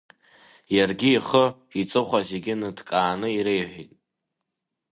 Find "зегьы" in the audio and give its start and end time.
2.29-2.53